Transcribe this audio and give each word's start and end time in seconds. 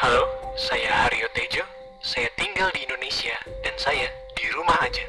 Halo, 0.00 0.24
saya 0.56 1.04
Haryo 1.04 1.28
Tejo. 1.36 1.60
Saya 2.00 2.24
tinggal 2.32 2.72
di 2.72 2.88
Indonesia 2.88 3.36
dan 3.60 3.76
saya 3.76 4.08
di 4.32 4.48
rumah 4.56 4.80
aja. 4.80 5.04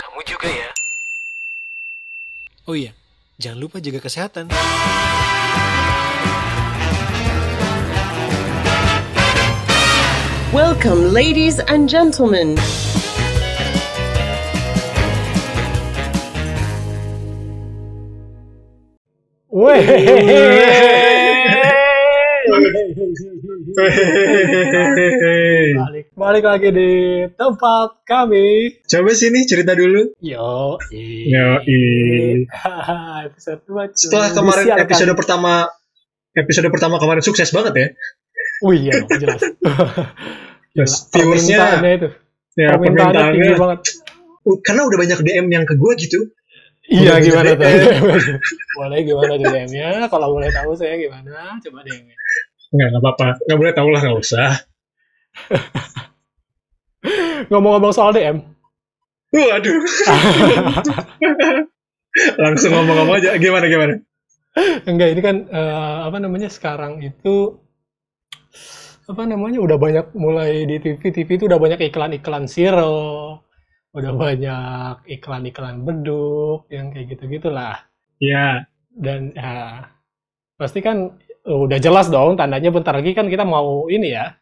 Kamu 0.00 0.24
juga 0.24 0.48
ya? 0.48 0.72
Oh 2.64 2.72
iya, 2.72 2.96
jangan 3.36 3.60
lupa 3.60 3.76
jaga 3.76 4.00
kesehatan. 4.00 4.48
Welcome, 10.48 11.12
ladies 11.12 11.60
and 11.68 11.84
gentlemen. 11.84 12.56
balik 25.76 26.06
balik 26.22 26.44
lagi 26.48 26.68
di 26.72 26.92
tempat 27.36 28.00
kami 28.08 28.72
Coba 28.88 29.12
sini 29.12 29.44
cerita 29.44 29.76
dulu. 29.76 30.16
yo 30.24 30.80
Yoi. 30.88 32.48
episode 33.28 33.60
dua 33.68 33.84
cuy. 33.92 34.00
Setelah 34.00 34.32
kemarin 34.32 34.64
Disiarkan. 34.64 34.84
episode 34.88 35.12
pertama 35.12 35.52
episode 36.32 36.68
pertama 36.72 36.96
kemarin 36.96 37.22
sukses 37.24 37.52
banget 37.52 37.72
ya. 37.76 37.86
oh 38.64 38.72
iya 38.72 38.96
jelas 39.04 39.40
Terus 40.76 40.92
viewersnya 41.12 41.80
itu 41.84 42.08
ya 42.56 42.72
permintaannya 42.76 43.36
tinggi 43.36 43.52
banget 43.60 43.80
karena 44.64 44.80
udah 44.88 44.98
banyak 45.00 45.18
DM 45.20 45.46
yang 45.52 45.64
ke 45.68 45.74
gue 45.76 45.92
gitu. 46.00 46.20
iya 46.88 47.20
gimana 47.24 47.52
tuh 47.52 47.68
boleh 48.80 48.98
gimana 49.04 49.34
DM-nya 49.36 50.08
kalau 50.08 50.32
boleh 50.38 50.48
tahu 50.48 50.72
saya 50.72 50.96
gimana 50.96 51.60
coba 51.60 51.78
DM-nya 51.84 52.16
Enggak, 52.76 52.88
enggak 52.92 53.02
apa-apa. 53.08 53.28
Enggak 53.48 53.58
boleh 53.58 53.72
tahu 53.72 53.88
lah, 53.88 54.00
enggak 54.04 54.20
usah. 54.20 54.50
ngomong-ngomong 57.50 57.94
soal 57.94 58.12
DM 58.12 58.42
Waduh. 59.36 59.76
Langsung 62.42 62.72
ngomong-ngomong 62.72 63.20
aja. 63.20 63.36
Gimana 63.36 63.68
gimana? 63.68 63.94
Enggak, 64.88 65.08
ini 65.12 65.20
kan 65.20 65.36
eh, 65.52 65.96
apa 66.08 66.16
namanya 66.16 66.48
sekarang 66.48 67.04
itu 67.04 67.60
apa 69.06 69.22
namanya 69.28 69.60
udah 69.60 69.76
banyak 69.76 70.06
mulai 70.16 70.64
di 70.64 70.80
TV 70.80 71.12
TV 71.12 71.28
itu 71.36 71.44
udah 71.46 71.60
banyak 71.60 71.84
iklan-iklan 71.84 72.48
zero, 72.48 73.44
udah 73.92 74.12
banyak 74.16 75.04
iklan-iklan 75.20 75.84
beduk 75.84 76.64
yang 76.72 76.88
kayak 76.94 77.12
gitu 77.12 77.28
gitulah. 77.28 77.84
Ya, 78.16 78.64
Dan 78.88 79.36
ya 79.36 79.84
pasti 80.56 80.80
kan 80.80 81.20
udah 81.46 81.78
jelas 81.78 82.10
dong 82.10 82.34
tandanya 82.34 82.74
bentar 82.74 82.94
lagi 82.98 83.14
kan 83.14 83.30
kita 83.30 83.46
mau 83.46 83.86
ini 83.86 84.10
ya 84.12 84.34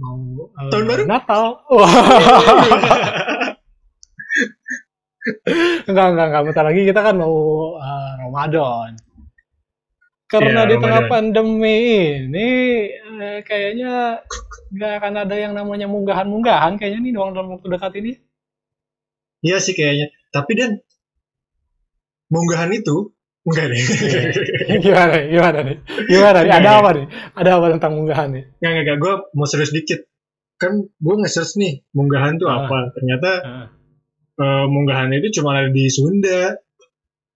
mau 0.00 0.48
eh, 0.60 0.68
Tahun 0.72 0.84
baru? 0.84 1.02
Natal. 1.08 1.44
Wah. 1.72 1.88
enggak, 5.88 6.06
enggak, 6.12 6.26
enggak. 6.28 6.42
Bentar 6.52 6.64
lagi 6.68 6.80
kita 6.84 7.00
kan 7.00 7.14
mau 7.16 7.36
eh, 7.80 8.10
Ramadan. 8.26 8.90
Karena 10.26 10.66
Iya, 10.66 10.70
di 10.74 10.76
tengah 10.82 11.00
Ramadan. 11.06 11.12
pandemi 11.12 11.78
ini 12.26 12.48
eh, 12.92 13.38
kayaknya 13.46 14.20
nggak 14.74 14.92
akan 15.00 15.14
ada 15.22 15.36
yang 15.38 15.52
namanya 15.54 15.86
munggahan-munggahan 15.86 16.76
kayaknya 16.76 17.00
nih 17.06 17.12
doang 17.14 17.32
dalam 17.32 17.54
waktu 17.56 17.66
dekat 17.70 17.92
ini. 18.02 18.12
iya 19.40 19.56
sih 19.62 19.72
kayaknya. 19.72 20.10
Tapi 20.34 20.52
dan 20.58 20.70
munggahan 22.28 22.68
itu 22.74 23.15
enggak 23.46 23.66
deh. 23.70 23.78
gimana 24.84 25.12
nih? 25.16 25.26
Gimana 25.30 25.58
nih? 25.62 25.76
Gimana 26.04 26.38
nih? 26.42 26.52
Ada 26.52 26.70
apa 26.76 26.90
nih? 26.92 27.06
Ada 27.32 27.50
apa 27.54 27.66
tentang 27.78 27.92
munggahan 27.94 28.28
nih? 28.34 28.44
Enggak, 28.58 28.70
enggak, 28.70 28.82
enggak. 28.82 28.96
Gue 28.98 29.14
mau 29.32 29.46
serius 29.46 29.70
dikit. 29.70 30.00
Kan 30.56 30.72
gue 30.88 31.14
nge-search 31.20 31.54
nih, 31.56 31.86
munggahan 31.92 32.36
tuh 32.36 32.48
Ah. 32.48 32.64
apa. 32.64 32.78
Ternyata 32.92 33.30
Ah. 33.40 33.66
eh, 34.36 34.66
munggahan 34.66 35.08
itu 35.14 35.40
cuma 35.40 35.56
ada 35.56 35.70
di 35.70 35.86
Sunda. 35.86 36.58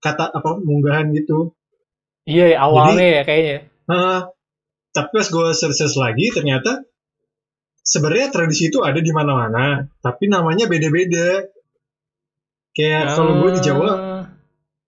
Kata 0.00 0.28
apa, 0.28 0.56
munggahan 0.58 1.12
gitu. 1.12 1.52
Iya, 2.24 2.56
awalnya 2.58 3.20
ya 3.20 3.22
kayaknya. 3.22 3.58
Nah, 3.86 4.28
tapi 4.90 5.08
pas 5.12 5.28
gue 5.28 5.46
search 5.52 5.96
lagi, 5.96 6.32
ternyata 6.32 6.84
sebenarnya 7.80 8.28
tradisi 8.30 8.68
itu 8.68 8.80
ada 8.80 8.96
di 8.96 9.12
mana-mana. 9.12 9.88
Tapi 9.98 10.26
namanya 10.26 10.66
beda-beda. 10.66 11.44
Kayak 12.70 13.12
kalau 13.12 13.42
gue 13.42 13.50
di 13.58 13.60
Jawa, 13.60 13.88
Ah. 13.90 14.22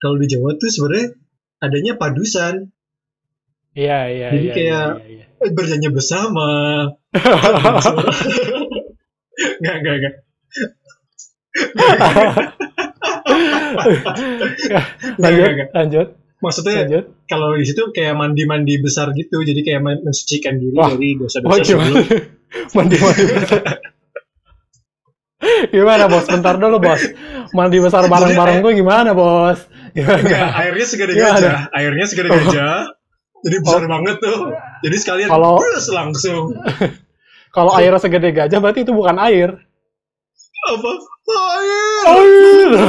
Kalau 0.03 0.19
di 0.19 0.27
Jawa 0.27 0.59
tuh 0.59 0.67
sebenarnya 0.67 1.15
adanya 1.59 1.95
padusan. 1.95 2.67
Iya, 3.73 3.99
iya, 4.11 4.29
Jadi 4.35 4.45
iya. 4.45 4.55
kayak- 4.55 4.97
iya. 5.07 5.25
Eh, 5.39 5.51
Bernyanyi 5.51 5.89
bersama. 5.89 6.49
Enggak, 9.59 9.75
enggak, 9.81 9.95
enggak. 9.97 10.15
lanjut, 15.19 15.47
enggak. 15.49 15.69
lanjut, 15.73 16.07
Maksudnya 16.39 16.75
lanjut. 16.83 17.05
kalau 17.25 17.55
di 17.55 17.65
situ 17.65 17.83
kayak 17.91 18.15
mandi-mandi 18.15 18.75
besar 18.79 19.11
gitu, 19.13 19.41
jadi 19.41 19.61
kayak 19.63 19.81
men- 19.81 20.03
mensucikan 20.03 20.59
diri 20.59 20.75
Wah. 20.75 20.91
dari 20.91 21.15
Oh, 21.15 21.19
dosa-dosa 21.25 21.63
gimana? 21.63 22.03
sebelum. 22.03 22.75
mandi 22.75 22.97
mandi 22.99 23.25
besar. 23.25 23.63
gimana 25.69 26.05
bos? 26.07 26.27
Bentar 26.27 26.55
dulu 26.57 26.77
bos. 26.79 27.03
Mandi 27.53 27.79
besar 27.79 28.07
bareng-bareng 28.07 28.59
gue 28.61 28.73
gimana 28.75 29.11
bos? 29.13 29.59
Enggak, 29.92 30.48
airnya 30.56 30.86
segede 30.88 31.12
Gimana? 31.14 31.36
gajah, 31.36 31.58
airnya 31.76 32.06
segede 32.08 32.28
Oh. 32.32 32.36
gajah. 32.38 32.76
Jadi 33.42 33.56
besar 33.58 33.84
banget 33.91 34.16
tuh. 34.22 34.38
Jadi 34.86 34.97
sekalian 34.97 35.28
Kalau- 35.28 35.58
langsung. 35.92 36.44
Kalau 37.56 37.72
airnya 37.76 38.00
segede 38.00 38.30
gajah 38.32 38.58
berarti 38.58 38.80
itu 38.86 38.92
bukan 38.94 39.19
air. 39.20 39.50
Apa? 40.62 40.92
Air. 41.28 42.00
Air. 42.06 42.70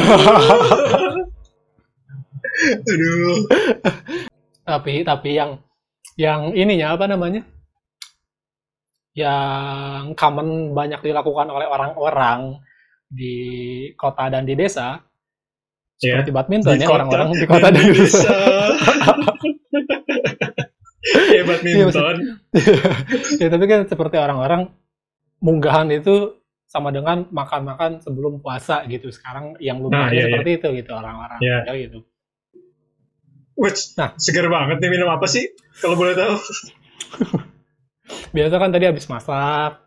Aduh. 2.64 3.38
tapi 4.64 5.02
tapi 5.04 5.30
yang 5.36 5.60
yang 6.16 6.54
ininya 6.54 6.94
apa 6.96 7.10
namanya? 7.10 7.42
Yang 9.14 10.14
common 10.16 10.72
banyak 10.72 11.02
dilakukan 11.02 11.50
oleh 11.50 11.68
orang-orang 11.68 12.62
di 13.10 13.36
kota 13.94 14.30
dan 14.30 14.46
di 14.46 14.54
desa 14.54 15.02
Ya. 16.04 16.20
seperti 16.20 16.32
badminton 16.32 16.76
Di 16.76 16.84
ya 16.84 16.90
orang-orang 16.92 17.28
di 17.32 17.46
kota 17.48 17.68
di 17.72 17.82
desa. 17.88 18.36
Kayak 21.04 21.46
badminton. 21.48 22.16
ya 23.42 23.48
tapi 23.48 23.66
kan 23.66 23.80
seperti 23.86 24.16
orang-orang 24.16 24.72
munggahan 25.40 25.92
itu 25.92 26.40
sama 26.64 26.90
dengan 26.90 27.28
makan-makan 27.30 28.00
sebelum 28.00 28.40
puasa 28.40 28.84
gitu. 28.88 29.08
Sekarang 29.10 29.54
yang 29.60 29.78
Nah, 29.78 29.84
lumrahnya 30.10 30.16
iya, 30.16 30.26
seperti 30.28 30.52
itu 30.58 30.68
gitu 30.80 30.92
orang-orang. 30.92 31.40
Iya. 31.40 31.58
Ya, 31.68 31.74
gitu. 31.80 32.00
Wih, 33.54 33.76
Nah. 33.96 34.10
segar 34.18 34.50
banget 34.50 34.82
nih 34.82 34.90
minum 34.90 35.08
apa 35.08 35.30
sih? 35.30 35.46
Kalau 35.78 35.94
boleh 35.94 36.18
tahu. 36.18 36.36
Biasa 38.36 38.56
kan 38.58 38.74
tadi 38.74 38.86
habis 38.90 39.06
masak, 39.06 39.78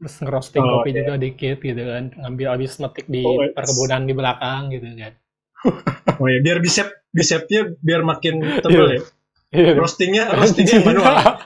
terus 0.00 0.16
ngerosting 0.18 0.64
Oh, 0.64 0.80
kopi 0.80 0.90
oke. 0.90 0.98
juga 0.98 1.14
dikit 1.16 1.58
gitu 1.60 1.82
kan. 1.84 2.04
Ngambil 2.16 2.46
habis 2.48 2.72
metik 2.80 3.04
di 3.06 3.20
Oh, 3.20 3.36
perkebunan 3.52 4.02
di 4.02 4.14
belakang 4.16 4.72
gitu 4.72 4.86
kan. 4.96 5.12
Oh 6.20 6.26
ya, 6.32 6.40
biar 6.40 6.64
bisep 6.64 6.88
bisepnya 7.12 7.76
biar 7.84 8.00
makin 8.00 8.40
tebal 8.64 8.88
ya. 8.96 9.00
Iya. 9.52 9.72
Roastingnya 9.76 10.32
roastingnya 10.32 10.80
manual. 10.80 11.16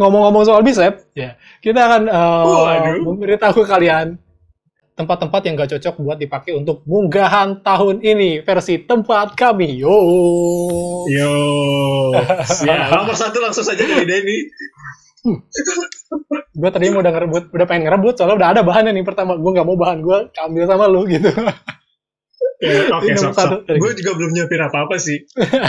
Ngomong-ngomong 0.00 0.44
soal 0.48 0.64
bicep, 0.64 1.04
ya 1.12 1.36
kita 1.60 1.84
akan 1.84 2.02
uh, 2.08 2.44
Waduh. 2.48 3.04
memberitahu 3.04 3.60
kalian 3.68 4.16
tempat-tempat 4.98 5.40
yang 5.46 5.54
gak 5.54 5.70
cocok 5.78 5.94
buat 6.02 6.18
dipakai 6.18 6.58
untuk 6.58 6.82
munggahan 6.82 7.62
tahun 7.62 8.02
ini 8.02 8.42
versi 8.42 8.82
tempat 8.82 9.38
kami. 9.38 9.78
Yo. 9.78 9.94
Yo. 11.06 11.36
Ya, 12.66 12.90
nomor 12.90 13.14
satu 13.14 13.38
langsung 13.38 13.62
saja 13.62 13.84
dari 13.84 14.02
Denny. 14.02 14.38
Gue 16.58 16.70
tadi 16.74 16.90
mau 16.90 16.98
udah 17.06 17.14
ngerebut, 17.14 17.54
udah 17.54 17.66
pengen 17.70 17.86
ngerebut 17.86 18.18
soalnya 18.18 18.36
udah 18.42 18.48
ada 18.50 18.60
bahannya 18.66 18.90
nih 18.98 19.06
pertama. 19.06 19.38
Gue 19.38 19.50
nggak 19.54 19.68
mau 19.68 19.78
bahan 19.78 20.02
gue 20.02 20.18
ambil 20.34 20.64
sama 20.66 20.90
lu 20.90 21.06
gitu. 21.06 21.30
Ya, 22.58 22.90
Oke, 22.90 23.14
nomor 23.14 23.30
sok 23.30 23.62
sok. 23.62 23.78
Gue 23.78 23.90
juga 23.94 24.18
belum 24.18 24.34
nyiapin 24.34 24.58
apa-apa 24.58 24.98
sih. 24.98 25.22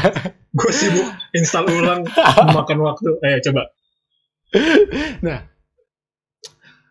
Gue 0.57 0.71
sibuk 0.74 1.06
install 1.38 1.69
ulang, 1.69 2.01
memakan 2.50 2.81
waktu. 2.81 3.09
Ayo 3.21 3.38
coba. 3.45 3.69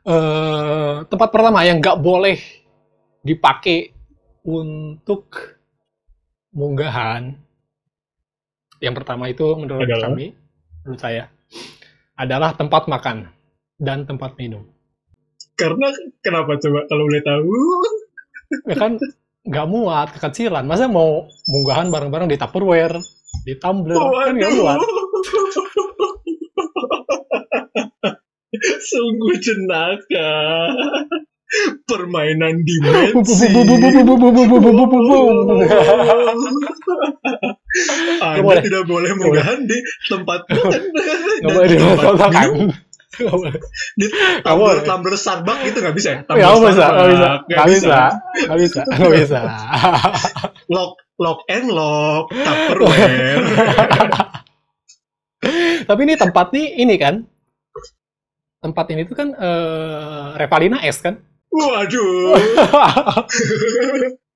Eh, 0.07 0.97
tempat 1.11 1.29
pertama 1.35 1.67
yang 1.67 1.83
nggak 1.83 1.99
boleh 1.99 2.39
dipakai 3.27 3.91
untuk 4.47 5.59
munggahan. 6.55 7.35
Yang 8.79 8.95
pertama 9.03 9.27
itu 9.27 9.43
menurut 9.59 9.83
Adalah? 9.83 10.15
kami, 10.15 10.39
menurut 10.87 11.01
saya, 11.03 11.27
adalah 12.15 12.55
tempat 12.55 12.87
makan 12.87 13.35
dan 13.79 14.05
tempat 14.05 14.35
minum. 14.35 14.67
Karena 15.55 15.91
kenapa 16.23 16.59
coba 16.59 16.87
kalau 16.91 17.07
boleh 17.07 17.23
tahu? 17.23 17.51
Ya 18.67 18.77
kan 18.79 18.99
nggak 19.47 19.67
muat, 19.71 20.09
kekecilan. 20.19 20.67
Masa 20.67 20.91
mau 20.91 21.27
munggahan 21.47 21.91
bareng-bareng 21.91 22.29
di 22.31 22.37
Tupperware, 22.39 22.99
di 23.47 23.55
tumbler, 23.59 23.99
kan 23.99 24.35
nggak 24.35 24.53
muat. 24.59 24.79
Sungguh 28.83 29.37
jenaka. 29.39 30.31
Permainan 31.89 32.61
dimensi. 32.61 33.49
Anda 38.21 38.61
tidak 38.61 38.85
boleh 38.85 39.17
menggahan 39.17 39.65
di 39.65 39.81
tempat 40.13 40.45
makan. 40.45 40.83
Nggak 41.41 41.53
boleh 41.57 41.69
diletakkan. 41.73 42.29
Nggak 42.29 42.53
boleh. 42.53 42.88
Nggak 43.09 43.33
boleh. 44.53 44.85
tumbler, 44.85 45.17
Starbucks 45.17 45.65
itu 45.65 45.79
nggak 45.81 45.97
bisa 45.97 46.09
ya? 46.13 46.21
Nggak 46.29 46.61
bisa, 46.61 46.87
nggak 46.93 47.09
bisa, 47.09 47.29
nggak 47.49 47.69
bisa, 47.73 47.97
nggak 48.45 48.59
bisa, 48.61 48.81
nggak 48.85 49.13
bisa. 49.17 49.41
Lock, 50.69 51.01
lock 51.17 51.41
and 51.49 51.73
lock, 51.73 52.29
Tupperware. 52.29 53.49
Tapi 55.89 56.01
ini 56.05 56.15
tempat 56.21 56.53
nih 56.53 56.85
ini 56.85 56.95
kan, 57.01 57.25
tempat 58.61 58.93
ini 58.93 59.09
tuh 59.09 59.17
kan 59.17 59.33
eh, 59.33 60.37
Revalina 60.37 60.85
S 60.85 61.01
kan? 61.01 61.17
Waduh. 61.49 62.37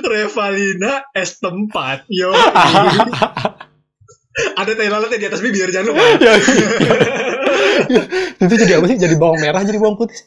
Revalina 0.00 1.04
es 1.12 1.36
tempat. 1.42 2.06
Yo. 2.08 2.32
Ada 4.56 4.72
tai 4.76 4.88
lalatnya 4.88 5.18
di 5.18 5.26
atas 5.26 5.40
bibir 5.40 5.68
jangan 5.72 5.92
lupa. 5.94 6.02
Ya, 7.90 8.02
itu 8.40 8.54
jadi 8.54 8.72
apa 8.78 8.86
sih? 8.86 8.98
Jadi 9.00 9.14
bawang 9.16 9.40
merah, 9.40 9.62
jadi 9.64 9.78
bawang 9.80 9.96
putih. 9.98 10.20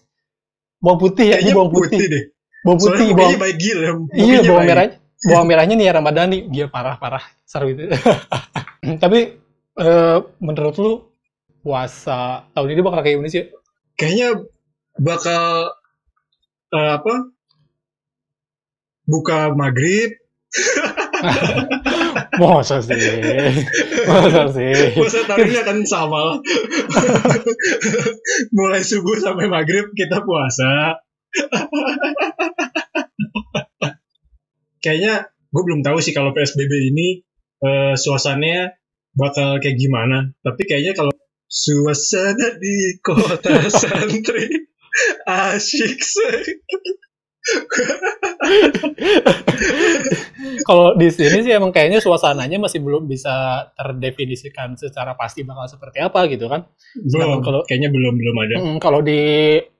Bawang 0.81 0.99
putih 0.99 1.25
ya, 1.31 1.37
ini 1.39 1.51
bawang 1.53 1.71
putih. 1.71 1.97
deh. 2.09 2.23
Bawang 2.65 2.79
Soalnya 2.79 2.97
putih, 2.97 3.07
mukanya 3.13 3.37
bawang. 3.37 3.41
baik. 3.43 3.57
Iya, 4.15 4.39
bawang 4.43 4.65
merahnya. 4.67 4.95
Bawang 5.23 5.47
merahnya 5.47 5.75
nih 5.79 5.87
Ramadhani, 5.93 6.39
dia 6.51 6.65
parah-parah 6.67 7.23
seru 7.47 7.71
itu. 7.71 7.87
Tapi 9.03 9.19
eh, 9.79 10.17
menurut 10.43 10.75
lu 10.79 10.93
puasa 11.63 12.43
tahun 12.51 12.69
ini 12.75 12.81
bakal 12.83 12.99
kayak 13.05 13.15
gimana 13.15 13.31
sih? 13.31 13.47
Kayaknya 13.95 14.29
bakal 14.99 15.71
eh, 16.75 16.91
apa? 16.99 17.13
Buka 19.03 19.51
maghrib, 19.51 20.15
Masa 22.41 22.81
sih? 22.81 22.97
Masa 24.09 24.43
sih? 24.49 24.73
puasa 24.97 25.19
tahun 25.29 25.47
ini 25.49 25.57
akan 25.61 25.77
sama 25.85 26.19
lah. 26.19 26.37
Mulai 28.55 28.81
subuh 28.81 29.17
sampai 29.21 29.45
maghrib 29.49 29.93
kita 29.93 30.25
puasa. 30.25 30.97
Kayaknya 34.81 35.29
gue 35.29 35.61
belum 35.63 35.81
tahu 35.85 35.97
sih 36.01 36.11
kalau 36.11 36.33
PSBB 36.33 36.73
ini 36.93 37.21
eh, 37.63 37.93
suasananya 37.93 38.77
bakal 39.13 39.61
kayak 39.61 39.77
gimana. 39.77 40.33
Tapi 40.41 40.61
kayaknya 40.65 40.97
kalau 40.97 41.13
suasana 41.45 42.57
di 42.57 42.97
kota 43.05 43.69
santri 43.69 44.49
asyik 45.29 45.99
sih. 46.01 46.41
Kalau 50.67 50.95
di 50.95 51.11
sini 51.11 51.43
sih 51.43 51.51
emang 51.51 51.71
kayaknya 51.75 51.99
suasananya 51.99 52.55
masih 52.59 52.79
belum 52.83 53.07
bisa 53.07 53.67
terdefinisikan 53.75 54.75
secara 54.79 55.15
pasti 55.15 55.43
bakal 55.43 55.67
seperti 55.67 55.99
apa 55.99 56.27
gitu 56.31 56.47
kan. 56.47 56.63
Belum, 56.95 57.43
kalau- 57.43 57.63
kayaknya 57.67 57.89
belum 57.91 58.13
belum 58.15 58.35
ada. 58.47 58.55
Mm, 58.59 58.77
kalau 58.79 59.01
di 59.03 59.19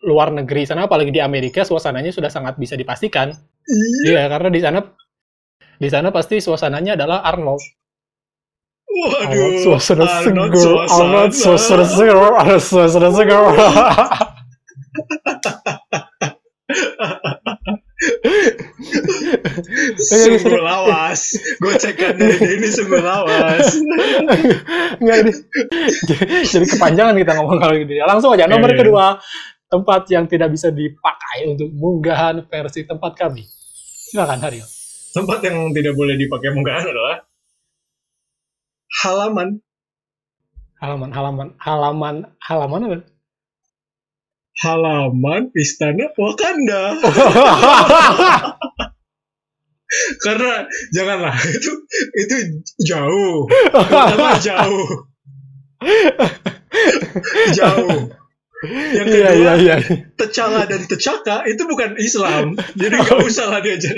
luar 0.04 0.32
negeri 0.32 0.66
sana, 0.68 0.88
apalagi 0.88 1.12
di 1.12 1.22
Amerika, 1.24 1.64
suasananya 1.64 2.12
sudah 2.12 2.30
sangat 2.32 2.60
bisa 2.60 2.76
dipastikan. 2.76 3.32
Iya, 4.04 4.28
karena 4.28 4.50
di 4.52 4.60
sana 4.60 4.80
di 5.80 5.90
sana 5.90 6.12
pasti 6.12 6.40
suasananya 6.44 7.00
adalah 7.00 7.24
Arnold. 7.24 7.64
Waduh, 8.94 9.26
Arnold 9.26 9.58
suasana 9.66 10.06
Arnold 10.06 10.54
suasana. 10.54 11.02
Arnold 11.02 11.34
suasana 11.34 13.10
Arnold. 13.10 13.58
Sungguh 20.00 20.60
lawas. 20.64 21.36
Gocekan 21.60 22.16
dari 22.16 22.40
ini 22.60 22.68
sungguh 22.72 23.04
lawas. 23.04 23.68
Enggak 25.00 25.18
ini. 25.28 25.32
Jadi 26.48 26.66
kepanjangan 26.72 27.16
kita 27.20 27.32
ngomong 27.36 27.60
kalau 27.60 27.76
gitu. 27.76 27.94
ya. 27.94 28.08
Langsung 28.08 28.32
aja 28.32 28.48
nomor 28.48 28.72
Iya. 28.72 28.80
kedua, 28.80 29.06
tempat 29.68 30.02
yang 30.10 30.26
tidak 30.30 30.50
bisa 30.54 30.72
dipakai 30.72 31.52
untuk 31.52 31.70
munggahan 31.74 32.46
versi 32.48 32.88
tempat 32.88 33.12
kami. 33.18 33.44
Silakan 34.10 34.40
Haryo. 34.40 34.66
Tempat 35.14 35.40
yang 35.46 35.70
tidak 35.76 35.94
boleh 35.94 36.16
dipakai 36.18 36.50
munggahan 36.56 36.86
adalah 36.90 37.28
halaman. 39.04 39.60
Halaman, 40.80 41.10
halaman, 41.16 41.48
halaman, 41.64 42.16
halaman 42.44 42.82
apa? 42.92 42.98
Halaman 44.64 45.52
Istana 45.52 46.08
Wakanda. 46.16 46.96
Karena 50.24 50.66
janganlah 50.96 51.36
itu 51.52 51.72
itu 52.16 52.36
jauh. 52.88 53.46
Pertama 53.70 54.40
jauh. 54.40 54.88
jauh. 57.54 58.00
Yang 58.64 59.08
Iya, 59.12 59.30
kedua, 59.36 59.36
iya, 59.36 59.54
iya. 59.60 59.76
tecala 60.16 60.64
dan 60.64 60.88
tecaka 60.88 61.44
itu 61.52 61.68
bukan 61.68 62.00
Islam. 62.00 62.56
Jadi 62.80 62.96
nggak 62.96 63.20
usah 63.28 63.52
lah 63.52 63.60
diajar. 63.60 63.92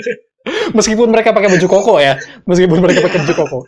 Meskipun 0.74 1.10
mereka 1.10 1.30
pakai 1.34 1.54
baju 1.54 1.66
koko 1.70 1.94
ya, 2.02 2.18
meskipun 2.46 2.78
mereka 2.82 3.06
pakai 3.06 3.22
baju 3.22 3.34
koko. 3.34 3.58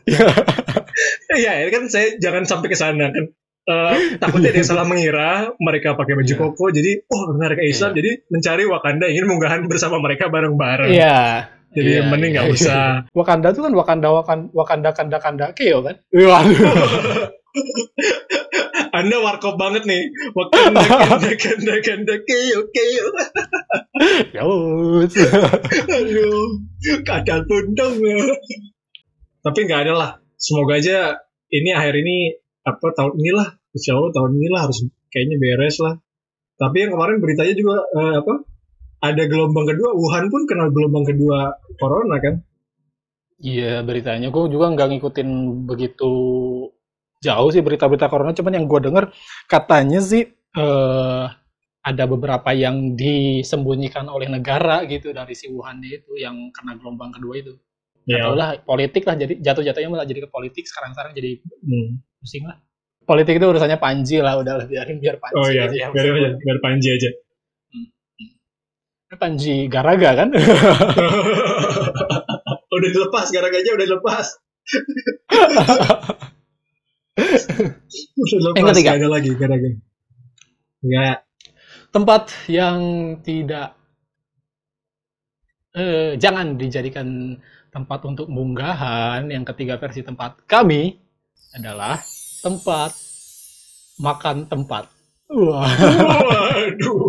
Iya, 1.30 1.52
ya 1.66 1.68
kan 1.70 1.86
saya 1.86 2.18
jangan 2.18 2.46
sampai 2.46 2.68
ke 2.70 2.76
sana 2.78 3.14
kan. 3.14 3.30
Eh, 3.69 3.94
takutnya 4.23 4.49
dia 4.49 4.65
salah 4.65 4.88
mengira 4.88 5.53
mereka 5.61 5.93
pakai 5.93 6.17
baju 6.17 6.32
Iya. 6.32 6.41
koko 6.41 6.65
jadi 6.73 7.05
oh 7.05 7.37
mereka 7.37 7.61
Islam 7.61 7.93
jadi 7.93 8.25
mencari 8.32 8.65
Wakanda 8.65 9.05
ingin 9.12 9.29
munggahan 9.29 9.69
bersama 9.69 10.00
mereka 10.00 10.32
bareng-bareng. 10.32 10.88
Iya. 10.88 11.53
Jadi 11.76 12.00
Iya, 12.00 12.09
mending 12.09 12.32
iya, 12.32 12.37
nggak 12.41 12.49
iya. 12.49 12.56
usah. 12.56 12.85
Wakanda 13.20 13.53
tuh 13.53 13.69
kan 13.69 13.76
Wakanda 13.76 14.09
Wakanda 14.09 14.49
Wakanda 14.56 14.91
kanda 14.97 15.19
kanda 15.20 15.47
keo 15.53 15.85
kan? 15.85 16.00
Waduh. 16.09 16.65
Anda 18.88 19.20
warkop 19.20 19.61
banget 19.61 19.85
nih. 19.85 20.09
Wakanda 20.32 20.81
kanda 20.81 21.31
kanda 21.37 21.75
kanda 21.85 22.15
keo 22.25 22.61
keo. 22.73 23.06
Yaus. 24.32 25.12
Aduh, 25.93 26.56
kadal. 27.05 27.44
Tapi 29.44 29.58
nggak 29.69 29.81
ada 29.84 29.93
lah. 29.93 30.10
Semoga 30.41 30.81
aja 30.81 31.20
ini 31.53 31.70
akhir 31.77 32.01
ini 32.01 32.32
apa 32.69 32.87
tahun 32.93 33.15
inilah, 33.17 33.48
insya 33.72 33.96
Allah 33.96 34.13
tahun 34.13 34.31
inilah 34.37 34.60
harus 34.69 34.79
kayaknya 35.08 35.37
beres 35.41 35.77
lah. 35.81 35.94
Tapi 36.58 36.77
yang 36.84 36.91
kemarin 36.98 37.17
beritanya 37.22 37.55
juga 37.55 37.77
eh, 37.96 38.15
apa? 38.20 38.34
Ada 38.98 39.22
gelombang 39.31 39.67
kedua. 39.70 39.94
Wuhan 39.94 40.27
pun 40.27 40.43
kena 40.44 40.69
gelombang 40.75 41.06
kedua 41.06 41.55
corona 41.79 42.19
kan? 42.19 42.43
Iya 43.39 43.87
beritanya 43.87 44.34
gue 44.34 44.51
juga 44.51 44.67
nggak 44.75 44.89
ngikutin 44.98 45.29
begitu 45.70 46.13
jauh 47.22 47.48
sih 47.55 47.63
berita-berita 47.63 48.10
corona. 48.10 48.34
Cuman 48.34 48.58
yang 48.58 48.67
gue 48.67 48.81
denger 48.91 49.05
katanya 49.46 50.03
sih 50.03 50.27
eh, 50.34 51.25
ada 51.89 52.05
beberapa 52.10 52.51
yang 52.53 52.98
disembunyikan 52.98 54.10
oleh 54.10 54.27
negara 54.27 54.82
gitu 54.91 55.15
dari 55.15 55.32
si 55.39 55.46
Wuhan 55.46 55.79
itu 55.81 56.19
yang 56.19 56.51
kena 56.51 56.75
gelombang 56.75 57.15
kedua 57.15 57.39
itu. 57.39 57.55
Ya. 58.08 58.29
Lah 58.32 58.56
politik 58.65 59.05
lah 59.05 59.15
jadi 59.15 59.37
jatuh-jatuhnya 59.39 59.89
malah 59.93 60.08
jadi 60.08 60.25
ke 60.27 60.31
politik 60.32 60.65
sekarang-sekarang 60.65 61.13
jadi 61.15 61.44
Hmm. 61.63 62.01
Pusing 62.19 62.44
lah. 62.44 62.58
Politik 63.08 63.41
itu 63.41 63.46
urusannya 63.48 63.81
Panji 63.81 64.20
lah, 64.20 64.37
udah 64.37 64.60
lah 64.60 64.67
biarin 64.69 65.01
biar 65.01 65.17
Panji 65.17 65.41
Oh 65.41 65.48
iya, 65.48 65.65
aja 65.65 65.89
yang 65.89 65.96
biar, 65.96 66.05
sebut. 66.05 66.20
biar, 66.20 66.32
biar 66.37 66.58
Panji 66.60 66.89
aja. 66.93 67.08
Panji 69.08 69.72
Garaga 69.72 70.10
kan? 70.13 70.29
udah 72.77 72.89
dilepas, 72.93 73.27
garaganya 73.32 73.72
udah 73.72 73.87
dilepas. 73.89 74.27
udah 78.20 78.29
dilepas, 78.29 78.60
Yang 78.60 78.69
ketiga. 78.69 78.84
nggak 78.84 79.01
ada 79.01 79.08
lagi 79.08 79.31
garaga. 79.34 79.69
Enggak. 80.79 81.19
tempat 81.89 82.29
yang 82.53 82.79
tidak 83.25 83.72
eh, 85.72 86.20
jangan 86.20 86.60
dijadikan 86.60 87.41
tempat 87.72 88.05
untuk 88.05 88.29
munggahan. 88.29 89.32
Yang 89.32 89.56
ketiga 89.56 89.81
versi 89.81 90.05
tempat 90.05 90.44
kami 90.44 91.01
adalah 91.52 91.96
tempat 92.40 92.93
makan 93.98 94.44
tempat. 94.46 94.84
Wah, 95.28 95.69
Waduh. 95.69 97.00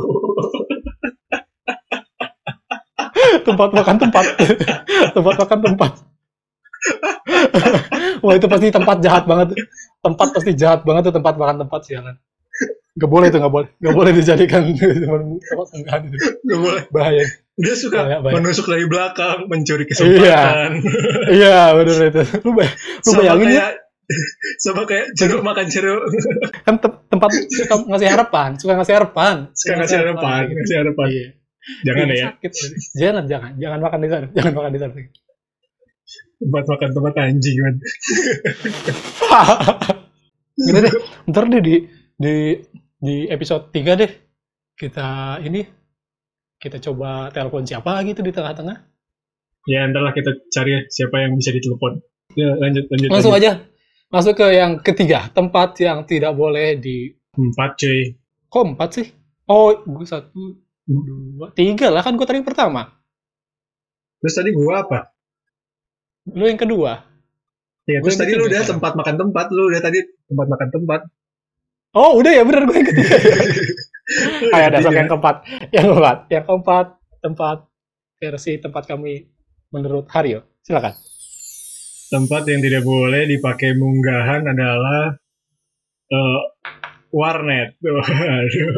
tempat 3.47 3.69
makan 3.71 3.95
tempat. 3.99 4.25
tempat 5.15 5.35
makan 5.39 5.59
tempat. 5.63 5.91
Wah, 8.23 8.33
itu 8.35 8.47
pasti 8.47 8.67
tempat 8.71 8.97
jahat 8.99 9.23
banget. 9.23 9.55
Tempat 9.99 10.27
pasti 10.35 10.51
jahat 10.55 10.83
banget 10.83 11.11
tuh 11.11 11.15
tempat 11.15 11.35
makan 11.35 11.57
tempat 11.63 11.81
sialan. 11.87 12.15
Gak 12.99 13.07
boleh 13.07 13.31
tuh, 13.31 13.39
gak 13.39 13.53
boleh. 13.53 13.69
Gak 13.79 13.95
boleh 13.95 14.11
dijadikan 14.11 14.63
tempat 14.75 15.67
munggahan 15.71 16.01
itu. 16.11 16.17
Nggak 16.43 16.59
boleh. 16.59 16.81
Bahaya. 16.91 17.23
Dia 17.59 17.75
suka 17.75 18.07
Banyak, 18.07 18.19
banyak. 18.23 18.35
menusuk 18.39 18.65
dari 18.71 18.85
belakang, 18.87 19.37
mencuri 19.51 19.83
kesempatan. 19.83 20.79
Iya, 21.27 21.75
bener 21.75 21.97
itu. 22.07 22.21
Lu, 22.47 22.55
bay- 22.55 22.71
lu 23.03 23.11
bayangin 23.19 23.47
ya, 23.51 23.51
kayak 23.51 23.71
Sama 24.63 24.83
kayak 24.89 25.13
jeruk 25.15 25.41
makan 25.45 25.69
jeruk. 25.69 26.01
kan 26.65 26.75
te- 26.81 27.01
tempat 27.09 27.29
suka 27.49 27.75
ngasih 27.85 28.09
harapan 28.09 28.49
suka 28.57 28.73
ngasih 28.77 28.95
harapan 28.97 29.35
Suka 29.53 29.73
ngasih 29.77 29.97
harapan, 30.01 30.41
ngasih 30.49 30.77
harapan. 30.81 31.07
Iya. 31.09 31.27
Jangan 31.85 32.07
ya, 32.09 32.27
sakit. 32.33 32.51
jangan 32.97 33.23
jangan 33.29 33.51
jangan 33.61 33.79
makan 33.83 33.99
di 34.01 34.09
sana 34.09 34.27
jangan 34.33 34.53
makan 34.57 34.71
di 34.73 34.79
sana 34.79 34.93
tempat 36.39 36.63
makan 36.65 36.89
tempat 36.95 37.13
anjing. 37.19 37.55
Gitu 40.55 40.79
deh, 40.87 40.93
ntar 41.27 41.43
deh 41.51 41.61
di 41.61 41.75
di 42.15 42.35
di 42.99 43.15
episode 43.27 43.71
3 43.71 43.99
deh 43.99 44.11
kita 44.79 45.39
ini 45.43 45.61
kita 46.59 46.79
coba 46.79 47.31
telepon 47.31 47.63
siapa 47.67 48.03
gitu 48.07 48.23
di 48.23 48.31
tengah-tengah. 48.31 48.77
Ya 49.67 49.83
ntar 49.91 50.01
lah 50.03 50.15
kita 50.15 50.31
cari 50.51 50.79
ya 50.79 50.81
siapa 50.87 51.19
yang 51.19 51.35
bisa 51.35 51.51
ditelepon. 51.51 51.99
Ya 52.39 52.55
lanjut 52.55 52.87
lanjut. 52.87 53.09
Langsung 53.11 53.35
lanjut. 53.35 53.51
aja 53.51 53.68
masuk 54.09 54.33
ke 54.35 54.47
yang 54.51 54.81
ketiga, 54.81 55.29
tempat 55.31 55.77
yang 55.79 56.03
tidak 56.03 56.33
boleh 56.33 56.77
di 56.77 57.13
Empat 57.33 57.77
cuy. 57.79 58.17
kok 58.49 58.65
empat 58.65 58.89
sih? 58.91 59.07
Oh, 59.45 59.71
gue 59.71 60.05
satu, 60.05 60.57
dua, 60.83 61.53
tiga 61.53 61.87
lah 61.89 62.01
kan 62.01 62.17
gue 62.17 62.25
tadi 62.25 62.41
yang 62.41 62.49
pertama. 62.49 62.89
Terus 64.19 64.35
tadi 64.35 64.49
gua 64.51 64.83
apa? 64.83 64.99
Lu 66.35 66.43
yang 66.43 66.59
kedua. 66.59 66.99
Ya, 67.87 68.03
Gua 68.03 68.11
terus 68.11 68.19
tadi 68.19 68.35
lu 68.35 68.45
udah 68.45 68.61
tempat 68.67 68.91
makan 68.93 69.15
tempat, 69.15 69.45
lu 69.49 69.71
udah 69.71 69.81
tadi 69.81 70.03
tempat 70.27 70.47
makan 70.51 70.69
tempat. 70.69 70.99
Oh, 71.95 72.19
udah 72.19 72.29
ya 72.29 72.43
bener 72.45 72.67
gue 72.67 72.75
yang 72.77 72.87
ketiga. 72.91 73.15
Ayo 74.57 74.65
ada 74.69 74.77
sok 74.81 74.91
Tiga. 74.91 74.99
yang 74.99 75.09
keempat. 75.09 75.35
Yang 75.71 75.85
keempat, 75.89 76.17
yang 76.29 76.43
keempat 76.45 76.87
tempat 77.21 77.57
versi 78.19 78.51
tempat 78.59 78.83
kami 78.85 79.13
menurut 79.71 80.05
Haryo. 80.11 80.43
Silakan. 80.61 80.93
Tempat 82.09 82.41
yang 82.49 82.61
tidak 82.65 82.83
boleh 82.83 83.29
dipakai 83.29 83.77
munggahan 83.77 84.41
adalah 84.49 85.13
eh, 86.09 86.39
warnet. 87.13 87.77
Waduh. 87.85 88.73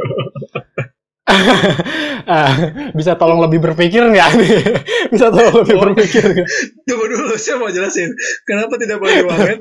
Ah, 2.22 2.54
bisa 2.94 3.18
tolong 3.18 3.42
lebih 3.42 3.58
berpikir 3.60 3.98
nggak 4.04 4.30
nih? 4.38 4.62
bisa 5.14 5.34
tolong 5.34 5.66
lebih 5.66 5.76
Oh. 5.76 5.82
berpikir 5.90 6.22
nggak? 6.22 6.48
Tunggu 6.86 7.06
dulu, 7.10 7.34
saya 7.34 7.58
mau 7.58 7.72
jelasin. 7.72 8.14
Kenapa 8.46 8.78
tidak 8.78 9.02
boleh 9.02 9.16
di 9.20 9.26
warnet? 9.26 9.60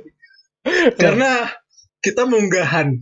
Karena 0.95 1.49
kita 2.05 2.29
munggahan. 2.29 3.01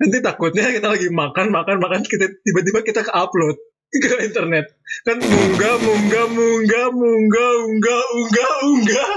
Nanti 0.00 0.16
takutnya 0.24 0.72
kita 0.72 0.88
lagi 0.92 1.12
makan, 1.12 1.52
makan, 1.52 1.76
makan, 1.76 2.00
kita 2.08 2.30
tiba-tiba 2.40 2.80
kita 2.84 3.04
ke 3.04 3.12
upload 3.12 3.56
ke 3.92 4.16
internet. 4.24 4.64
Kan 5.04 5.20
munggah, 5.20 5.76
munggah, 5.76 6.26
munggah, 6.32 6.86
munggah, 6.92 7.52
unggah, 7.68 8.02
unggah, 8.16 8.52
unggah. 8.64 9.12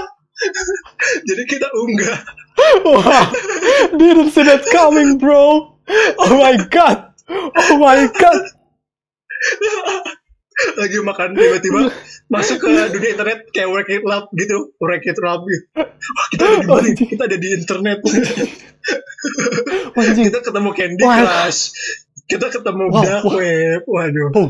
Jadi 1.28 1.42
kita 1.46 1.68
unggah. 1.72 2.18
Wah, 2.84 3.26
didn't 3.96 4.30
see 4.32 4.44
that 4.44 4.64
coming, 4.68 5.16
bro. 5.16 5.76
Oh 6.20 6.34
my 6.36 6.56
god. 6.68 7.12
Oh 7.30 7.76
my 7.78 8.08
god. 8.10 8.40
lagi 10.76 11.00
makan 11.00 11.32
tiba-tiba 11.32 11.88
masuk 12.28 12.60
ke 12.60 12.68
dunia 12.68 13.16
internet 13.16 13.48
kayak 13.48 13.72
work 13.72 13.88
it 13.88 14.04
lab 14.04 14.28
gitu 14.36 14.76
work 14.76 15.00
it 15.08 15.16
lab 15.16 15.40
gitu 15.48 15.64
wah 16.12 16.26
kita 16.28 16.44
ada 16.44 16.60
di 16.60 16.68
mana 16.68 16.88
kita 16.92 17.22
ada 17.24 17.36
di 17.40 17.48
internet 17.56 17.98
kita 20.20 20.38
ketemu 20.44 20.70
Candy. 20.76 21.00
Crush 21.00 21.60
kita 22.28 22.46
ketemu 22.52 22.84
Wow, 22.92 23.00
dark 23.00 23.24
web 23.32 23.80
waduh 23.88 24.28
Oh, 24.36 24.48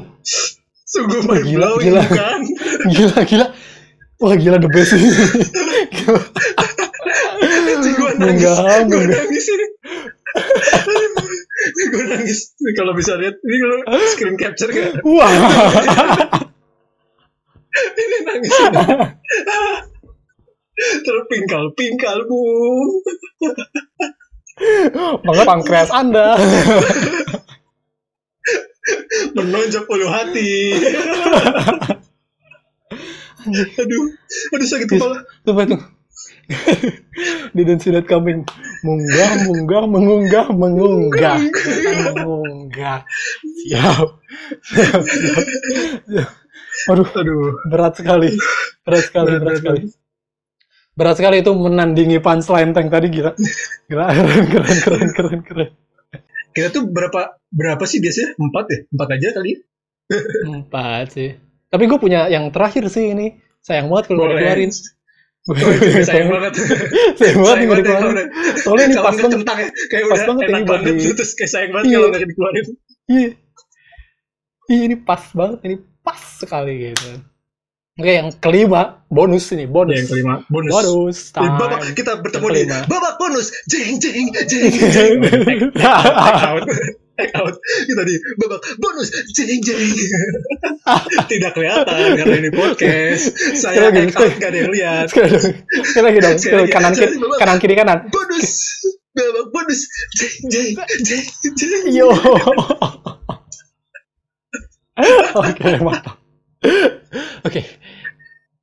sungguh 0.82 1.22
mind 1.22 1.46
gila, 1.46 1.78
blowing 1.78 1.86
gila. 1.94 2.02
kan 2.10 2.40
gila, 2.90 3.18
gila. 3.22 3.46
Wah, 4.20 4.34
gila 4.34 4.58
the 4.58 4.68
best 4.68 4.92
gua 8.00 8.10
nangis 8.16 8.44
munggahan. 8.44 8.84
nangis 8.88 9.46
ini 9.50 9.66
gue 11.90 12.04
nangis 12.08 12.40
kalau 12.72 12.92
bisa 12.96 13.12
lihat 13.20 13.36
ini 13.44 13.56
kalau 13.60 13.76
screen 14.14 14.36
capture 14.40 14.70
gak 14.72 15.02
Wah. 15.04 15.30
ini 18.00 18.16
nangis 18.24 18.52
terpingkal 21.04 21.64
pingkal 21.76 22.24
bung 22.24 23.04
Maka 25.24 25.42
pankreas 25.48 25.88
Anda. 25.88 26.36
menonjok 29.32 29.84
ulu 29.88 30.06
hati. 30.12 30.52
Aduh, 33.48 34.04
aduh 34.54 34.68
sakit 34.68 34.86
kepala. 34.90 35.24
Coba 35.46 35.62
tuh. 35.64 35.80
Didn't 37.56 37.80
see 37.80 37.94
that 37.94 38.10
coming. 38.10 38.42
Munggah, 38.82 39.30
munggah, 39.46 39.84
mengunggah, 39.86 40.46
mengunggah. 40.50 41.38
Mengunggah. 42.14 42.98
Siap. 43.66 44.08
Siap, 44.66 45.02
siap. 45.06 45.44
siap. 46.10 46.30
Aduh, 46.90 47.08
Aduh, 47.12 47.54
berat 47.68 47.94
sekali. 47.98 48.28
Berat 48.82 49.04
sekali, 49.04 49.36
Berat, 49.36 49.42
berat 49.42 49.52
berat, 49.52 49.60
sekali. 49.60 49.80
Berat 50.96 51.16
sekali 51.16 51.36
itu 51.40 51.52
menandingi 51.54 52.18
punchline 52.18 52.72
tank 52.74 52.88
tadi 52.90 53.06
gila. 53.12 53.32
Gila, 53.90 54.04
keren, 54.10 54.44
keren, 54.48 54.78
keren, 54.80 55.08
keren, 55.14 55.40
keren. 55.44 55.70
kita 56.50 56.74
tuh 56.74 56.90
berapa 56.90 57.38
berapa 57.54 57.84
sih 57.86 58.02
biasanya? 58.02 58.34
Empat 58.38 58.64
ya? 58.70 58.78
Empat 58.90 59.08
aja 59.14 59.28
kali. 59.38 59.52
Empat 60.50 61.06
sih. 61.14 61.30
Tapi 61.70 61.82
gue 61.86 61.98
punya 61.98 62.26
yang 62.26 62.50
terakhir 62.50 62.84
sih 62.86 63.14
ini. 63.14 63.38
Sayang 63.60 63.86
banget 63.86 64.10
kalau 64.10 64.26
Boleh. 64.26 64.36
dikeluarin. 64.36 64.70
Sayang 66.08 66.28
banget. 66.28 66.52
Sayang 67.16 67.38
banget 67.40 67.56
Sayang 67.56 67.68
banget 67.68 67.76
ya 67.76 67.76
dikeluarin. 67.80 68.28
Soalnya 68.58 68.84
ini 68.84 68.96
pas 68.96 69.14
nggak 69.14 69.30
banget. 69.30 69.46
ya. 69.46 69.68
Kayak 69.86 70.04
Pas 70.04 70.10
udah 70.12 70.26
banget 70.28 70.44
enak 70.44 70.60
ini 70.60 70.68
banget. 70.68 70.92
di- 70.98 71.14
Terus 71.14 71.32
kayak 71.32 71.50
sayang 71.50 71.70
banget 71.70 71.84
Iya. 71.86 71.96
kalau 71.96 72.08
nggak 72.10 72.22
dikeluarin. 72.26 72.66
Iya. 73.06 73.28
Iya 74.70 74.82
ini 74.86 74.96
pas 74.96 75.22
banget, 75.34 75.58
ini 75.64 75.76
pas 76.00 76.20
sekali 76.38 76.72
gitu. 76.86 77.10
Oke, 77.98 78.12
yang 78.16 78.30
kelima, 78.38 79.02
bonus 79.10 79.50
ini, 79.50 79.66
bonus. 79.66 79.92
Ya, 79.92 79.98
yang 80.00 80.08
kelima, 80.08 80.34
bonus. 80.46 80.72
Bonus 80.72 81.18
time. 81.34 81.52
babak 81.58 81.90
kita 81.92 82.12
bertemu 82.16 82.46
di 82.48 82.62
babak 82.86 83.14
bonus. 83.18 83.50
Jeng 83.66 83.98
jeng 83.98 84.30
jeng 84.30 84.70
jeng. 84.72 85.18
Take 85.74 87.09
out. 87.20 87.28
Take 87.28 87.36
out. 87.36 87.54
Kita 87.60 88.02
di 88.08 88.14
babak 88.40 88.60
bonus. 88.80 89.08
Jeng 89.36 89.60
jeng. 89.60 89.78
Tidak 91.30 91.52
kelihatan 91.52 92.16
karena 92.16 92.36
ini 92.40 92.50
podcast. 92.50 93.24
Saya 93.60 93.92
lagi, 93.92 94.08
out 94.08 94.32
nggak 94.40 94.50
ada 94.50 94.58
yang 94.58 94.72
lihat. 94.72 95.06
sekali 95.12 95.28
lagi, 95.28 95.50
sekali 95.84 96.04
lagi 96.08 96.18
dong, 96.24 96.38
sekali 96.40 96.60
lagi. 96.64 96.72
kanan 96.72 96.92
kiri, 96.96 97.14
kanan 97.36 97.56
kiri 97.60 97.74
kanan. 97.76 97.98
Bonus. 98.08 98.48
Babak 99.12 99.46
bonus. 99.52 99.80
Jeng 100.16 100.34
jeng 100.48 100.68
jeng 101.04 101.24
jeng. 101.58 101.84
Yo. 101.92 102.08
Oke, 105.40 105.80
mantap. 105.80 106.16
Oke. 107.44 107.60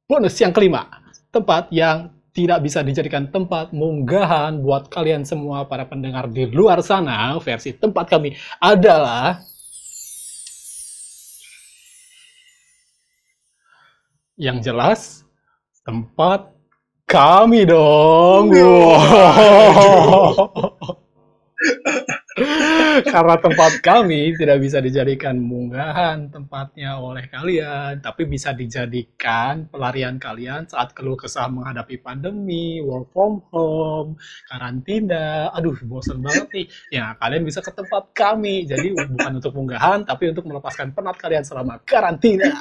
Bonus 0.07 0.35
yang 0.39 0.53
kelima. 0.55 0.87
Tempat 1.33 1.69
yang 1.73 2.16
tidak 2.37 2.61
bisa 2.61 2.85
dijadikan 2.85 3.33
tempat 3.33 3.73
munggahan 3.73 4.61
buat 4.61 4.93
kalian 4.93 5.25
semua 5.25 5.65
para 5.65 5.89
pendengar 5.89 6.29
di 6.29 6.45
luar 6.45 6.85
sana. 6.85 7.33
Versi 7.41 7.73
tempat 7.73 8.05
kami 8.05 8.37
adalah 8.61 9.41
yang 14.37 14.61
jelas 14.61 15.25
tempat 15.81 16.53
kami 17.09 17.65
dong. 17.65 18.53
Wow. 18.53 20.37
Karena 23.13 23.35
tempat 23.41 23.81
kami 23.81 24.37
tidak 24.37 24.61
bisa 24.61 24.77
dijadikan 24.77 25.41
munggahan 25.41 26.29
tempatnya 26.29 27.01
oleh 27.01 27.25
kalian, 27.33 27.97
tapi 27.97 28.29
bisa 28.29 28.53
dijadikan 28.53 29.65
pelarian 29.65 30.21
kalian 30.21 30.69
saat 30.69 30.93
keluh 30.93 31.17
kesah 31.17 31.49
menghadapi 31.49 31.97
pandemi, 31.97 32.77
work 32.85 33.09
from 33.09 33.41
home, 33.49 34.21
karantina. 34.45 35.49
Aduh, 35.49 35.81
bosan 35.89 36.21
banget 36.21 36.47
nih. 36.53 36.65
Ya, 36.93 37.17
kalian 37.17 37.41
bisa 37.41 37.65
ke 37.65 37.73
tempat 37.73 38.13
kami. 38.13 38.69
Jadi 38.69 38.93
bukan 38.93 39.41
untuk 39.41 39.57
munggahan, 39.57 40.05
tapi 40.05 40.29
untuk 40.29 40.45
melepaskan 40.45 40.93
penat 40.93 41.17
kalian 41.17 41.41
selama 41.41 41.81
karantina. 41.89 42.53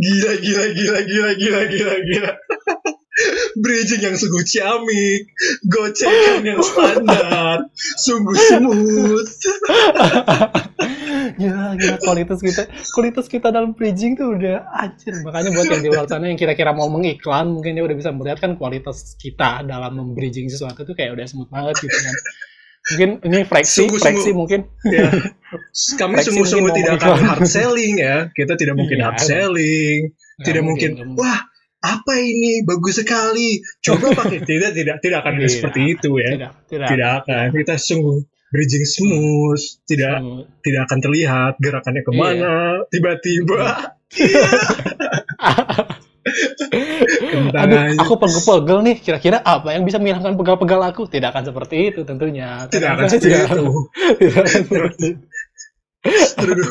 Gila 0.00 0.32
gila 0.40 0.64
gila 0.72 0.98
gila 1.04 1.30
gila 1.36 1.60
gila 1.68 1.94
gila. 2.08 2.32
Bridging 3.54 4.02
yang 4.02 4.16
sungguh 4.18 4.42
ciamik, 4.42 5.30
gocekan 5.70 6.42
yang 6.42 6.58
standar, 6.58 7.70
sungguh 7.96 8.34
smooth. 8.34 9.24
gila, 11.38 11.78
gila 11.78 11.96
kualitas 12.02 12.38
kita, 12.42 12.62
kualitas 12.92 13.26
kita 13.30 13.48
dalam 13.50 13.74
bridging 13.74 14.18
tuh 14.18 14.34
udah 14.34 14.66
anjir. 14.74 15.14
Makanya 15.22 15.50
buat 15.54 15.66
yang 15.70 15.82
di 15.82 15.90
luar 15.90 16.06
sana 16.06 16.26
yang 16.26 16.38
kira-kira 16.38 16.74
mau 16.74 16.90
mengiklan, 16.90 17.54
mungkin 17.54 17.78
dia 17.78 17.84
udah 17.86 17.96
bisa 17.96 18.10
melihat 18.10 18.42
kan 18.42 18.58
kualitas 18.58 19.14
kita 19.18 19.62
dalam 19.62 19.94
membridging 19.94 20.50
sesuatu 20.50 20.82
tuh 20.82 20.94
kayak 20.94 21.14
udah 21.14 21.26
smooth 21.26 21.50
banget 21.50 21.74
gitu 21.78 21.94
kan. 21.94 22.14
Mungkin 22.84 23.10
ini 23.24 23.38
Sungguh-sungguh. 23.48 23.96
fleksi 23.96 24.30
mungkin. 24.36 24.60
Ya. 24.84 25.08
Kami 25.96 26.20
sungguh-sungguh 26.20 26.68
mungkin 26.68 26.84
tidak 26.84 27.00
akan 27.00 27.16
hard 27.32 27.48
selling 27.48 27.96
ya. 27.96 28.28
Kita 28.36 28.60
tidak 28.60 28.76
mungkin 28.76 29.00
Iya. 29.00 29.04
hard 29.08 29.18
selling. 29.24 30.00
Nggak 30.12 30.44
Tidak 30.44 30.62
mungkin, 30.66 30.90
nggak 30.98 31.08
wah 31.16 31.40
apa 31.84 32.16
ini 32.16 32.64
bagus 32.64 32.96
sekali 32.96 33.60
coba 33.78 34.16
pakai 34.16 34.40
tidak 34.48 34.72
tidak 34.72 34.96
tidak 35.04 35.18
akan 35.20 35.32
Tidak. 35.36 35.52
seperti 35.52 35.80
itu 35.92 36.10
ya 36.16 36.30
Tidak, 36.32 36.52
tidak. 36.72 36.88
tidak 36.88 37.10
akan 37.20 37.44
kita 37.52 37.74
sungguh 37.76 38.18
bridging 38.48 38.86
smooth 38.86 39.60
tidak 39.84 40.16
Hmm. 40.16 40.48
tidak 40.64 40.80
akan 40.88 40.98
terlihat 41.02 41.52
gerakannya 41.60 42.02
ke 42.02 42.12
mana 42.12 42.54
tiba-tiba 42.88 43.92
Kentang 46.24 47.68
Aduh, 47.68 47.78
aja. 47.84 48.00
aku 48.00 48.16
pegel-pegel 48.16 48.78
nih. 48.80 48.96
Kira-kira 48.96 49.44
apa 49.44 49.76
yang 49.76 49.84
bisa 49.84 50.00
menghilangkan 50.00 50.40
pegal-pegal 50.40 50.80
aku? 50.80 51.04
Tidak 51.04 51.28
akan 51.28 51.44
seperti 51.44 51.92
itu 51.92 52.00
tentunya. 52.00 52.64
tidak 52.72 52.96
akan 52.96 53.04
seperti 53.12 53.28
itu 53.28 53.68
Tidak 54.24 54.40
akan 54.40 54.62
seperti 54.64 55.04
itu. 55.12 55.20
Aduh. 56.40 56.70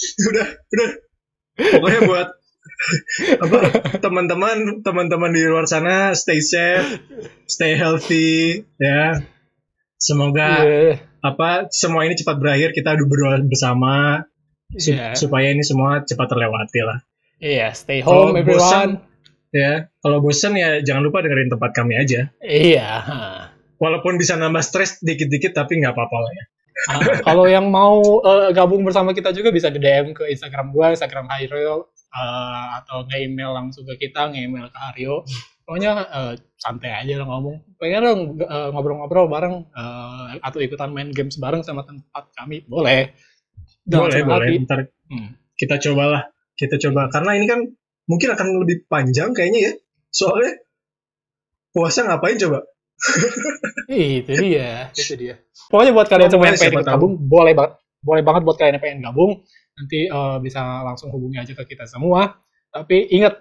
udah 0.00 0.46
udah 0.72 0.88
pokoknya 1.76 2.00
buat 2.08 2.28
apa 3.44 3.58
teman-teman 4.00 4.80
teman-teman 4.80 5.30
di 5.30 5.44
luar 5.44 5.64
sana 5.64 6.12
stay 6.12 6.40
safe 6.40 7.00
stay 7.44 7.76
healthy 7.76 8.64
ya 8.76 9.20
semoga 9.96 10.64
Iya. 10.64 10.96
apa 11.20 11.68
semua 11.68 12.08
ini 12.08 12.16
cepat 12.16 12.40
berakhir 12.40 12.72
kita 12.72 12.96
berdoa 12.96 13.36
bersama 13.42 14.24
su- 14.72 14.96
Iya. 14.96 15.12
supaya 15.12 15.52
ini 15.52 15.60
semua 15.60 16.00
cepat 16.02 16.26
terlewati 16.28 16.80
lah 16.80 16.98
Iya, 17.36 17.72
stay 17.72 18.00
Kalau 18.00 18.32
home 18.32 18.40
bosan- 18.40 18.96
everyone. 19.00 19.52
ya 19.52 19.72
kalau 19.98 20.18
bosen 20.20 20.52
ya 20.54 20.80
jangan 20.80 21.02
lupa 21.02 21.20
dengerin 21.20 21.48
tempat 21.48 21.70
kami 21.72 21.96
aja 21.96 22.32
Iya. 22.40 22.88
walaupun 23.76 24.16
bisa 24.16 24.36
nambah 24.36 24.60
stres 24.60 25.00
dikit-dikit 25.00 25.52
tapi 25.52 25.80
nggak 25.80 25.92
apa-apa 25.92 26.18
lah 26.18 26.32
ya 26.32 26.44
Ah, 26.80 26.96
kalau 27.20 27.44
yang 27.44 27.68
mau 27.68 28.00
eh, 28.24 28.56
gabung 28.56 28.80
bersama 28.80 29.12
kita 29.12 29.36
juga 29.36 29.52
bisa 29.52 29.68
di 29.68 29.76
DM 29.76 30.16
ke 30.16 30.24
Instagram 30.26 30.72
gua, 30.72 30.88
Instagram 30.88 31.28
Hario, 31.28 31.92
eh, 32.10 32.66
atau 32.82 33.06
nge-email 33.06 33.50
langsung 33.54 33.86
ke 33.86 34.08
kita, 34.08 34.30
nge-email 34.30 34.70
ke 34.70 34.78
Hario. 34.78 35.22
Pokoknya 35.66 35.92
eh, 36.02 36.34
santai 36.58 36.90
aja 36.92 37.22
lah 37.22 37.26
ngomong. 37.30 37.78
Pengen 37.78 38.02
dong 38.02 38.20
eh, 38.42 38.68
ngobrol-ngobrol 38.74 39.30
bareng 39.30 39.54
eh, 39.70 40.42
atau 40.42 40.58
ikutan 40.58 40.90
main 40.90 41.10
games 41.14 41.38
bareng 41.38 41.62
sama 41.62 41.86
tempat 41.86 42.30
kami, 42.34 42.66
boleh. 42.66 43.14
Jangan 43.88 44.06
boleh 44.06 44.22
boleh 44.22 44.48
hati. 44.50 44.64
ntar 44.66 44.80
Hmm. 45.10 45.34
kita 45.58 45.82
cobalah 45.82 46.30
kita 46.54 46.78
coba 46.78 47.10
karena 47.10 47.34
ini 47.34 47.50
kan 47.50 47.66
mungkin 48.06 48.30
akan 48.30 48.62
lebih 48.62 48.86
panjang 48.86 49.34
kayaknya 49.34 49.58
ya 49.58 49.72
soalnya 50.14 50.62
puasa 51.74 52.06
ngapain 52.06 52.38
coba 52.38 52.62
itu 53.90 54.32
dia, 54.36 54.92
itu 54.92 55.14
dia. 55.16 55.34
Pokoknya 55.72 55.92
buat 55.96 56.04
kalian 56.04 56.28
semua 56.28 56.52
yang 56.52 56.60
pengen 56.60 56.84
gabung, 56.84 57.16
boleh 57.16 57.56
banget. 57.56 57.80
Boleh 58.04 58.20
banget 58.20 58.42
buat 58.44 58.56
kalian 58.60 58.76
yang 58.76 58.84
pengen 58.84 59.00
gabung. 59.08 59.32
Nanti 59.80 60.06
eh, 60.12 60.36
bisa 60.44 60.84
langsung 60.84 61.08
hubungi 61.08 61.40
aja 61.40 61.56
ke 61.56 61.64
kita 61.64 61.88
semua. 61.88 62.36
Tapi 62.68 63.08
ingat, 63.16 63.40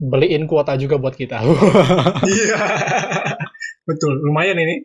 beliin 0.00 0.48
kuota 0.48 0.72
juga 0.80 0.96
buat 0.96 1.12
kita. 1.12 1.44
iya 2.32 2.58
betul 3.88 4.20
lumayan 4.20 4.60
ini 4.60 4.84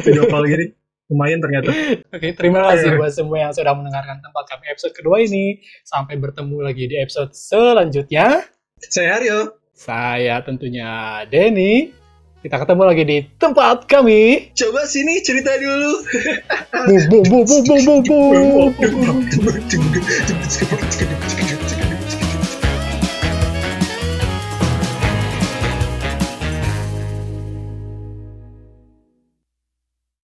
video 0.00 0.24
call 0.32 0.48
gini 0.48 0.72
lumayan 1.12 1.38
ternyata 1.38 1.70
Oke, 2.10 2.32
terima 2.34 2.66
kasih 2.72 2.96
buat 2.96 3.12
semua 3.12 3.38
yang 3.46 3.52
sudah 3.54 3.76
mendengarkan 3.76 4.18
tempat 4.18 4.44
kami 4.50 4.74
episode 4.74 4.90
kedua 4.90 5.22
ini. 5.22 5.62
Sampai 5.86 6.18
bertemu 6.18 6.58
lagi 6.66 6.90
di 6.90 6.98
episode 6.98 7.30
selanjutnya. 7.30 8.42
saya 8.82 9.22
Aryo 9.22 9.54
Saya 9.70 10.42
tentunya 10.42 11.22
Denny. 11.30 12.05
Kita 12.44 12.60
ketemu 12.60 12.82
lagi 12.84 13.02
di 13.08 13.18
tempat 13.40 13.88
kami. 13.88 14.52
coba 14.52 14.84
sini 14.84 15.24
cerita 15.24 15.56
dulu 15.56 16.04
boom, 16.84 17.02
boom, 17.08 17.44
boom, 17.48 17.62
boom, 17.64 17.80
boom, 17.84 18.00
boom. 18.04 18.70
Boom. 18.76 18.96